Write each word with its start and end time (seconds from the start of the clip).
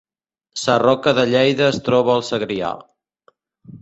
Sarroca 0.61 1.13
de 1.19 1.25
Lleida 1.33 1.67
es 1.75 1.79
troba 1.91 2.15
al 2.17 2.25
Segrià 2.31 2.73